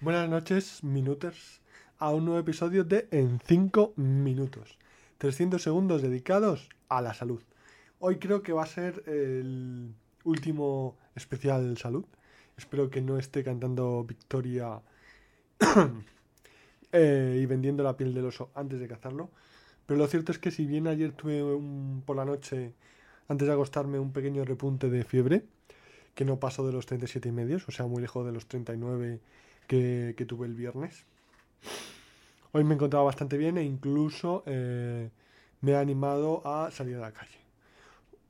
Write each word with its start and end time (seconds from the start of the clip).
Buenas 0.00 0.28
noches, 0.28 0.84
minuters, 0.84 1.60
a 1.98 2.10
un 2.10 2.24
nuevo 2.24 2.40
episodio 2.40 2.84
de 2.84 3.08
En 3.10 3.40
5 3.40 3.94
minutos. 3.96 4.78
300 5.18 5.62
segundos 5.62 6.02
dedicados 6.02 6.68
a 6.88 7.00
la 7.00 7.14
salud. 7.14 7.42
Hoy 8.00 8.18
creo 8.18 8.42
que 8.42 8.52
va 8.52 8.64
a 8.64 8.66
ser 8.66 9.02
el 9.06 9.94
último 10.24 10.96
especial 11.14 11.76
salud. 11.78 12.04
Espero 12.56 12.90
que 12.90 13.00
no 13.00 13.18
esté 13.18 13.42
cantando 13.42 14.04
Victoria 14.04 14.80
eh, 16.92 17.38
y 17.40 17.46
vendiendo 17.46 17.82
la 17.82 17.96
piel 17.96 18.14
del 18.14 18.26
oso 18.26 18.50
antes 18.54 18.78
de 18.80 18.88
cazarlo. 18.88 19.30
Pero 19.86 19.98
lo 19.98 20.06
cierto 20.06 20.32
es 20.32 20.38
que 20.38 20.50
si 20.50 20.66
bien 20.66 20.86
ayer 20.86 21.12
tuve 21.12 21.42
un- 21.42 22.02
por 22.04 22.16
la 22.16 22.24
noche, 22.24 22.74
antes 23.28 23.46
de 23.48 23.54
acostarme, 23.54 23.98
un 23.98 24.12
pequeño 24.12 24.44
repunte 24.44 24.90
de 24.90 25.04
fiebre, 25.04 25.44
que 26.14 26.24
no 26.24 26.38
pasó 26.38 26.66
de 26.66 26.72
los 26.72 26.86
37 26.86 27.28
y 27.28 27.32
medios, 27.32 27.66
o 27.68 27.72
sea, 27.72 27.86
muy 27.86 28.00
lejos 28.02 28.24
de 28.26 28.32
los 28.32 28.46
39 28.46 29.20
que, 29.66 30.24
tuve 30.26 30.46
el 30.46 30.54
viernes. 30.54 31.04
Hoy 32.52 32.64
me 32.64 32.74
encontraba 32.74 33.04
bastante 33.04 33.36
bien 33.36 33.58
e 33.58 33.64
incluso 33.64 34.42
eh, 34.46 35.10
me 35.60 35.74
ha 35.74 35.80
animado 35.80 36.42
a 36.44 36.70
salir 36.70 36.96
a 36.96 37.00
la 37.00 37.12
calle. 37.12 37.38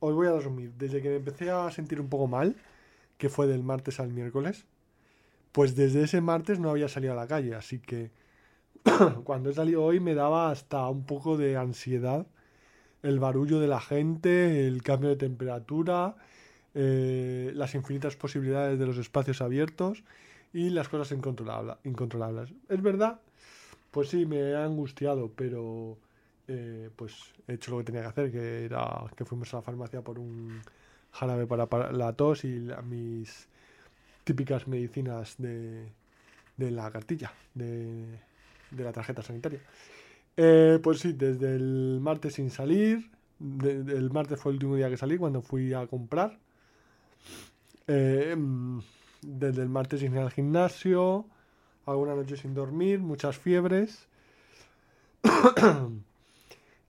Os 0.00 0.14
voy 0.14 0.26
a 0.26 0.32
resumir. 0.32 0.72
Desde 0.78 1.02
que 1.02 1.08
me 1.08 1.16
empecé 1.16 1.50
a 1.50 1.70
sentir 1.70 2.00
un 2.00 2.08
poco 2.08 2.26
mal, 2.26 2.56
que 3.16 3.28
fue 3.28 3.46
del 3.46 3.62
martes 3.62 4.00
al 4.00 4.12
miércoles, 4.12 4.64
pues 5.52 5.74
desde 5.74 6.04
ese 6.04 6.20
martes 6.20 6.58
no 6.58 6.70
había 6.70 6.88
salido 6.88 7.12
a 7.12 7.16
la 7.16 7.26
calle, 7.26 7.54
así 7.54 7.78
que 7.78 8.10
cuando 9.24 9.50
he 9.50 9.54
salido 9.54 9.84
hoy 9.84 10.00
me 10.00 10.14
daba 10.14 10.50
hasta 10.50 10.88
un 10.88 11.04
poco 11.04 11.36
de 11.36 11.56
ansiedad 11.56 12.26
el 13.02 13.20
barullo 13.20 13.60
de 13.60 13.68
la 13.68 13.80
gente, 13.80 14.66
el 14.66 14.82
cambio 14.82 15.10
de 15.10 15.16
temperatura, 15.16 16.16
eh, 16.74 17.52
las 17.54 17.74
infinitas 17.74 18.16
posibilidades 18.16 18.78
de 18.78 18.86
los 18.86 18.98
espacios 18.98 19.40
abiertos 19.40 20.04
y 20.52 20.70
las 20.70 20.88
cosas 20.88 21.16
incontrolable- 21.16 21.78
incontrolables. 21.84 22.52
Es 22.68 22.82
verdad, 22.82 23.20
pues 23.90 24.08
sí, 24.08 24.26
me 24.26 24.54
ha 24.54 24.64
angustiado, 24.64 25.30
pero 25.34 25.98
eh, 26.48 26.90
pues 26.96 27.34
he 27.46 27.54
hecho 27.54 27.72
lo 27.72 27.78
que 27.78 27.84
tenía 27.84 28.02
que 28.02 28.08
hacer, 28.08 28.32
que 28.32 28.64
era 28.64 29.04
que 29.16 29.24
fuimos 29.24 29.52
a 29.54 29.58
la 29.58 29.62
farmacia 29.62 30.02
por 30.02 30.18
un 30.18 30.60
jarabe 31.12 31.46
para, 31.46 31.92
la 31.92 32.12
tos 32.12 32.44
y 32.44 32.68
mis 32.84 33.48
típicas 34.24 34.68
medicinas 34.68 35.36
de, 35.38 35.92
de 36.56 36.70
la 36.70 36.90
cartilla, 36.90 37.32
de, 37.54 38.20
de 38.70 38.84
la 38.84 38.92
tarjeta 38.92 39.22
sanitaria. 39.22 39.60
Eh, 40.36 40.78
pues 40.82 41.00
sí, 41.00 41.12
desde 41.14 41.56
el 41.56 41.98
martes 42.00 42.34
sin 42.34 42.50
salir. 42.50 43.10
el 43.40 44.10
martes 44.10 44.40
fue 44.40 44.52
el 44.52 44.56
último 44.56 44.76
día 44.76 44.88
que 44.90 44.96
salí 44.96 45.18
cuando 45.18 45.42
fui 45.42 45.72
a 45.74 45.86
comprar. 45.86 46.38
Eh, 47.86 48.34
mm, 48.36 48.80
desde 49.22 49.62
el 49.62 49.68
martes 49.68 50.00
sin 50.00 50.12
ir 50.12 50.20
al 50.20 50.30
gimnasio. 50.30 51.26
Alguna 51.86 52.14
noche 52.14 52.36
sin 52.36 52.54
dormir. 52.54 53.00
Muchas 53.00 53.36
fiebres. 53.36 54.08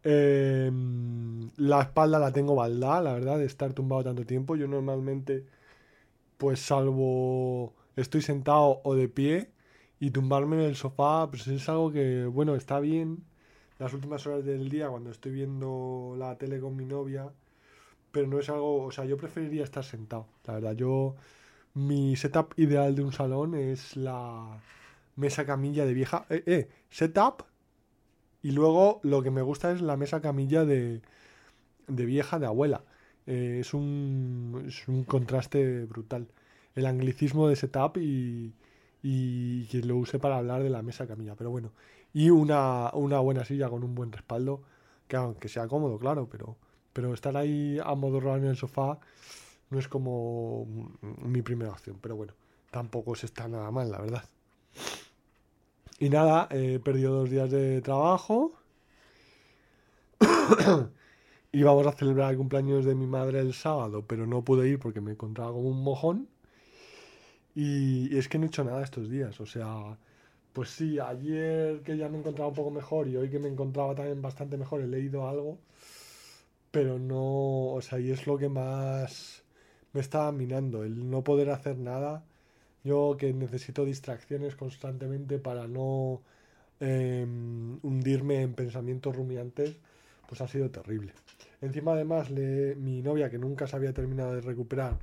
Mm, 0.04 1.50
la 1.58 1.82
espalda 1.82 2.20
la 2.20 2.32
tengo 2.32 2.56
baldada, 2.56 3.02
la 3.02 3.14
verdad, 3.14 3.38
de 3.38 3.46
estar 3.46 3.74
tumbado 3.74 4.04
tanto 4.04 4.26
tiempo. 4.26 4.56
Yo 4.56 4.68
normalmente, 4.68 5.46
pues 6.38 6.60
salvo 6.60 7.74
estoy 7.96 8.22
sentado 8.22 8.82
o 8.84 8.96
de 8.96 9.10
pie 9.10 9.50
y 10.00 10.12
tumbarme 10.12 10.58
en 10.58 10.64
el 10.64 10.76
sofá, 10.76 11.28
pues 11.30 11.48
es 11.48 11.68
algo 11.70 11.92
que, 11.92 12.26
bueno, 12.26 12.56
está 12.56 12.80
bien 12.80 13.24
las 13.80 13.94
últimas 13.94 14.26
horas 14.28 14.46
del 14.46 14.70
día 14.70 14.90
cuando 14.90 15.12
estoy 15.12 15.32
viendo 15.32 16.16
la 16.18 16.38
tele 16.38 16.60
con 16.60 16.76
mi 16.76 16.86
novia, 16.86 17.32
pero 18.12 18.28
no 18.28 18.40
es 18.40 18.50
algo, 18.50 18.86
o 18.86 18.92
sea, 18.92 19.06
yo 19.06 19.18
preferiría 19.18 19.64
estar 19.64 19.84
sentado, 19.84 20.28
la 20.46 20.54
verdad. 20.56 20.74
Yo, 20.76 21.16
mi 21.74 22.16
setup 22.16 22.54
ideal 22.58 22.96
de 22.96 23.04
un 23.04 23.12
salón 23.14 23.56
es 23.56 23.96
la 23.96 24.62
mesa 25.16 25.46
camilla 25.46 25.86
de 25.86 25.94
vieja. 25.94 26.26
Eh, 26.30 26.44
eh, 26.46 26.70
setup 26.90 27.44
y 28.42 28.52
luego 28.52 29.00
lo 29.04 29.22
que 29.22 29.32
me 29.32 29.42
gusta 29.42 29.72
es 29.72 29.82
la 29.82 29.98
mesa 29.98 30.22
camilla 30.22 30.66
de, 30.66 31.02
de 31.88 32.06
vieja 32.06 32.40
de 32.40 32.46
abuela. 32.46 32.84
Eh, 33.28 33.60
es 33.62 33.74
un, 33.74 34.64
es 34.68 34.88
un 34.88 35.04
contraste 35.04 35.86
brutal. 35.86 36.28
El 36.76 36.86
anglicismo 36.86 37.48
de 37.48 37.56
setup 37.56 37.98
y, 37.98 38.54
y 39.04 39.66
que 39.68 39.82
lo 39.82 39.98
use 39.98 40.20
para 40.20 40.38
hablar 40.38 40.64
de 40.64 40.70
la 40.70 40.82
mesa 40.82 41.08
camilla. 41.08 41.36
Pero 41.36 41.52
bueno, 41.52 41.72
y 42.14 42.30
una, 42.30 42.92
una 42.94 43.20
buena 43.20 43.46
silla 43.46 43.70
con 43.70 43.84
un 43.84 43.96
buen 43.96 44.12
respaldo, 44.12 44.64
que 45.08 45.18
aunque 45.18 45.50
sea 45.50 45.68
cómodo, 45.68 46.00
claro, 46.00 46.28
pero, 46.32 46.58
pero 46.94 47.14
estar 47.14 47.36
ahí 47.38 47.80
amodorrado 47.84 48.38
en 48.38 48.46
el 48.46 48.58
sofá 48.58 49.00
no 49.70 49.80
es 49.80 49.88
como 49.88 50.68
mi 51.02 51.42
primera 51.42 51.72
opción. 51.72 51.98
Pero 52.02 52.16
bueno, 52.16 52.34
tampoco 52.72 53.16
se 53.16 53.26
está 53.28 53.48
nada 53.48 53.72
mal, 53.72 53.92
la 53.92 54.02
verdad. 54.02 54.24
Y 56.00 56.10
nada, 56.10 56.48
he 56.52 56.80
perdido 56.80 57.14
dos 57.14 57.30
días 57.30 57.52
de 57.52 57.82
trabajo. 57.82 58.54
Íbamos 61.52 61.88
a 61.88 61.92
celebrar 61.94 62.32
el 62.32 62.38
cumpleaños 62.38 62.86
de 62.86 62.96
mi 62.96 63.08
madre 63.08 63.40
el 63.40 63.54
sábado, 63.54 64.06
pero 64.08 64.26
no 64.28 64.44
pude 64.44 64.70
ir 64.70 64.80
porque 64.80 65.02
me 65.02 65.12
encontraba 65.12 65.52
como 65.52 65.70
un 65.70 65.84
mojón. 65.84 66.30
Y 67.56 68.16
es 68.18 68.30
que 68.30 68.38
no 68.38 68.46
he 68.46 68.48
hecho 68.48 68.64
nada 68.64 68.84
estos 68.84 69.10
días. 69.10 69.40
O 69.42 69.46
sea, 69.46 69.98
pues 70.54 70.70
sí, 70.70 71.00
ayer 71.00 71.82
que 71.84 71.98
ya 71.98 72.10
me 72.10 72.20
encontraba 72.20 72.50
un 72.50 72.56
poco 72.56 72.72
mejor 72.72 73.08
y 73.08 73.18
hoy 73.18 73.30
que 73.30 73.40
me 73.40 73.50
encontraba 73.50 73.96
también 73.96 74.22
bastante 74.22 74.58
mejor 74.58 74.82
he 74.82 74.88
leído 74.88 75.28
algo. 75.28 75.60
Pero 76.72 77.00
no, 77.00 77.74
o 77.74 77.82
sea, 77.82 78.00
y 78.00 78.12
es 78.12 78.28
lo 78.28 78.38
que 78.38 78.50
más 78.50 79.44
me 79.94 80.02
estaba 80.02 80.32
minando, 80.32 80.84
el 80.84 81.10
no 81.10 81.24
poder 81.24 81.50
hacer 81.50 81.78
nada. 81.78 82.24
Yo 82.84 83.18
que 83.18 83.34
necesito 83.34 83.86
distracciones 83.86 84.56
constantemente 84.56 85.38
para 85.38 85.68
no 85.68 86.22
eh, 86.80 87.26
hundirme 87.82 88.42
en 88.42 88.54
pensamientos 88.54 89.16
rumiantes, 89.16 89.76
pues 90.28 90.42
ha 90.42 90.48
sido 90.48 90.70
terrible. 90.70 91.14
Encima 91.62 91.94
además 91.94 92.30
mi 92.32 93.02
novia 93.02 93.30
que 93.30 93.38
nunca 93.38 93.68
se 93.68 93.76
había 93.76 93.94
terminado 93.94 94.34
de 94.34 94.42
recuperar 94.42 94.98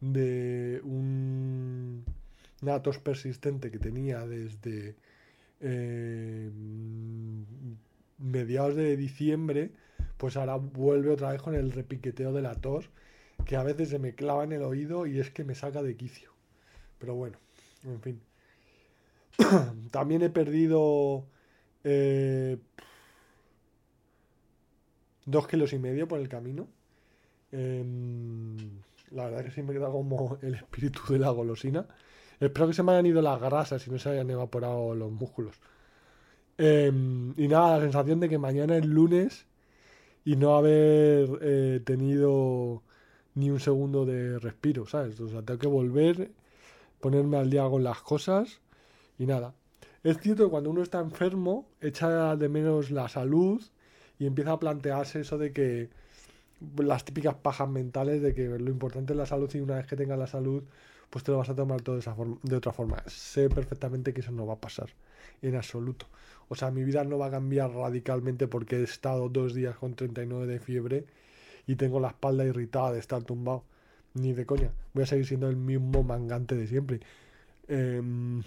de 0.00 0.80
un, 0.84 2.04
una 2.62 2.82
tos 2.82 2.98
persistente 2.98 3.70
que 3.70 3.78
tenía 3.78 4.26
desde 4.26 4.96
eh, 5.60 6.50
mediados 8.18 8.74
de 8.74 8.96
diciembre, 8.96 9.70
pues 10.18 10.36
ahora 10.36 10.56
vuelve 10.56 11.10
otra 11.10 11.32
vez 11.32 11.40
con 11.40 11.54
el 11.54 11.72
repiqueteo 11.72 12.32
de 12.32 12.42
la 12.42 12.54
tos, 12.54 12.90
que 13.44 13.56
a 13.56 13.62
veces 13.62 13.90
se 13.90 13.98
me 13.98 14.14
clava 14.14 14.44
en 14.44 14.52
el 14.52 14.62
oído 14.62 15.06
y 15.06 15.20
es 15.20 15.30
que 15.30 15.44
me 15.44 15.54
saca 15.54 15.82
de 15.82 15.96
quicio. 15.96 16.30
Pero 16.98 17.14
bueno, 17.14 17.38
en 17.84 18.00
fin. 18.00 18.20
También 19.90 20.22
he 20.22 20.30
perdido 20.30 21.26
eh, 21.82 22.58
dos 25.26 25.46
kilos 25.48 25.72
y 25.72 25.78
medio 25.78 26.08
por 26.08 26.20
el 26.20 26.28
camino. 26.28 26.68
Em, 27.52 28.56
la 29.10 29.26
verdad 29.26 29.44
que 29.44 29.50
sí 29.50 29.62
me 29.62 29.72
queda 29.72 29.90
como 29.90 30.38
el 30.42 30.54
espíritu 30.54 31.00
de 31.12 31.18
la 31.18 31.30
golosina. 31.30 31.86
Espero 32.40 32.66
que 32.68 32.74
se 32.74 32.82
me 32.82 32.92
hayan 32.92 33.06
ido 33.06 33.22
las 33.22 33.40
grasas 33.40 33.86
y 33.86 33.90
no 33.90 33.98
se 33.98 34.10
hayan 34.10 34.30
evaporado 34.30 34.94
los 34.94 35.12
músculos. 35.12 35.60
Em, 36.58 37.34
y 37.36 37.48
nada, 37.48 37.78
la 37.78 37.82
sensación 37.82 38.20
de 38.20 38.28
que 38.28 38.38
mañana 38.38 38.76
es 38.76 38.84
lunes 38.86 39.46
y 40.24 40.36
no 40.36 40.56
haber 40.56 41.38
eh, 41.42 41.80
tenido 41.84 42.82
ni 43.34 43.50
un 43.50 43.60
segundo 43.60 44.04
de 44.06 44.38
respiro, 44.38 44.86
¿sabes? 44.86 45.20
O 45.20 45.28
sea, 45.28 45.42
tengo 45.42 45.58
que 45.58 45.66
volver, 45.66 46.30
ponerme 47.00 47.36
al 47.36 47.50
día 47.50 47.68
con 47.68 47.82
las 47.84 48.00
cosas 48.00 48.60
y 49.18 49.26
nada. 49.26 49.54
Es 50.02 50.18
cierto 50.18 50.44
que 50.44 50.50
cuando 50.50 50.70
uno 50.70 50.82
está 50.82 51.00
enfermo, 51.00 51.66
echa 51.80 52.36
de 52.36 52.48
menos 52.48 52.90
la 52.90 53.08
salud 53.08 53.62
y 54.18 54.26
empieza 54.26 54.52
a 54.52 54.60
plantearse 54.60 55.20
eso 55.20 55.38
de 55.38 55.52
que 55.52 55.88
las 56.78 57.04
típicas 57.04 57.34
pajas 57.34 57.68
mentales 57.68 58.22
de 58.22 58.34
que 58.34 58.46
lo 58.48 58.70
importante 58.70 59.12
es 59.12 59.16
la 59.16 59.26
salud 59.26 59.50
y 59.54 59.60
una 59.60 59.76
vez 59.76 59.86
que 59.86 59.96
tengas 59.96 60.18
la 60.18 60.26
salud, 60.26 60.62
pues 61.10 61.24
te 61.24 61.32
lo 61.32 61.38
vas 61.38 61.48
a 61.48 61.54
tomar 61.54 61.82
todo 61.82 61.96
de, 61.96 62.00
esa 62.00 62.14
forma, 62.14 62.38
de 62.42 62.56
otra 62.56 62.72
forma. 62.72 63.02
Sé 63.06 63.48
perfectamente 63.48 64.12
que 64.12 64.20
eso 64.20 64.32
no 64.32 64.46
va 64.46 64.54
a 64.54 64.60
pasar, 64.60 64.90
en 65.42 65.56
absoluto. 65.56 66.06
O 66.48 66.54
sea, 66.54 66.70
mi 66.70 66.84
vida 66.84 67.04
no 67.04 67.18
va 67.18 67.26
a 67.26 67.30
cambiar 67.30 67.70
radicalmente 67.72 68.48
porque 68.48 68.76
he 68.76 68.82
estado 68.82 69.28
dos 69.28 69.54
días 69.54 69.76
con 69.76 69.94
39 69.94 70.46
de 70.46 70.58
fiebre 70.60 71.06
y 71.66 71.76
tengo 71.76 72.00
la 72.00 72.08
espalda 72.08 72.44
irritada 72.44 72.92
de 72.92 72.98
estar 72.98 73.22
tumbado. 73.22 73.64
Ni 74.14 74.32
de 74.32 74.46
coña. 74.46 74.70
Voy 74.92 75.02
a 75.04 75.06
seguir 75.06 75.26
siendo 75.26 75.48
el 75.48 75.56
mismo 75.56 76.02
mangante 76.04 76.54
de 76.54 76.66
siempre. 76.68 77.00
Em, 77.68 78.42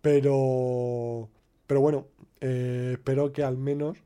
pero, 0.00 1.28
pero 1.66 1.80
bueno, 1.80 2.06
eh, 2.40 2.90
espero 2.94 3.32
que 3.32 3.44
al 3.44 3.56
menos 3.56 3.98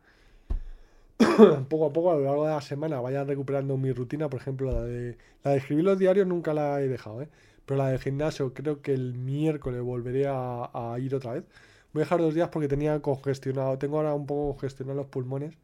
poco 1.69 1.87
a 1.87 1.93
poco 1.93 2.13
a 2.13 2.17
lo 2.17 2.25
largo 2.25 2.45
de 2.47 2.51
la 2.53 2.61
semana 2.61 3.01
vaya 3.01 3.25
recuperando 3.25 3.77
mi 3.79 3.93
rutina. 3.93 4.29
Por 4.29 4.41
ejemplo, 4.41 4.73
la 4.73 4.83
de, 4.83 5.17
la 5.43 5.53
de 5.53 5.57
escribir 5.59 5.85
los 5.85 5.99
diarios 5.99 6.27
nunca 6.27 6.53
la 6.55 6.81
he 6.83 6.89
dejado, 6.89 7.23
¿eh? 7.23 7.29
Pero 7.65 7.79
la 7.79 7.89
del 7.89 7.99
gimnasio 7.99 8.55
creo 8.55 8.83
que 8.83 8.93
el 8.95 9.15
miércoles 9.15 9.83
volveré 9.83 10.27
a, 10.29 10.71
a 10.73 10.99
ir 10.99 11.15
otra 11.15 11.33
vez. 11.33 11.45
Voy 11.93 12.03
a 12.03 12.05
dejar 12.05 12.21
dos 12.21 12.35
días 12.35 12.49
porque 12.51 12.69
tenía 12.69 13.01
congestionado, 13.01 13.79
tengo 13.79 13.97
ahora 13.99 14.15
un 14.15 14.27
poco 14.27 14.53
congestionados 14.53 14.97
los 14.99 15.07
pulmones 15.07 15.57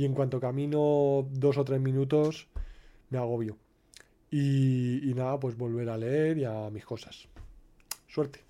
y 0.00 0.06
en 0.06 0.14
cuanto 0.14 0.40
camino 0.40 1.28
dos 1.30 1.58
o 1.58 1.64
tres 1.64 1.78
minutos 1.78 2.48
me 3.10 3.18
agobio. 3.18 3.58
Y, 4.30 5.10
y 5.10 5.12
nada, 5.12 5.38
pues 5.38 5.58
volver 5.58 5.90
a 5.90 5.98
leer 5.98 6.38
y 6.38 6.44
a 6.46 6.70
mis 6.70 6.86
cosas. 6.86 7.28
Suerte. 8.08 8.40